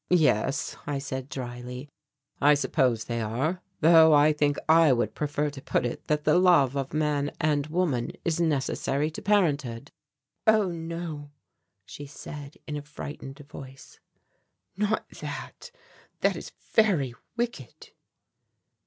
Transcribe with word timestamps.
"Yes," 0.09 0.75
I 0.87 0.97
said 0.97 1.29
dryly, 1.29 1.87
"I 2.41 2.55
suppose 2.55 3.03
they 3.03 3.21
are, 3.21 3.61
though 3.81 4.15
I 4.15 4.33
think 4.33 4.57
I 4.67 4.91
would 4.91 5.13
prefer 5.13 5.51
to 5.51 5.61
put 5.61 5.85
it 5.85 6.07
that 6.07 6.23
the 6.23 6.39
love 6.39 6.75
of 6.75 6.91
man 6.91 7.29
and 7.39 7.67
woman 7.67 8.11
is 8.25 8.41
necessary 8.41 9.11
to 9.11 9.21
parenthood." 9.21 9.91
"Oh, 10.47 10.71
no," 10.71 11.29
she 11.85 12.07
said 12.07 12.57
in 12.65 12.77
a 12.77 12.81
frightened 12.81 13.37
voice, 13.47 13.99
"not 14.75 15.07
that, 15.21 15.69
that 16.21 16.35
is 16.35 16.51
very 16.73 17.13
wicked." 17.37 17.91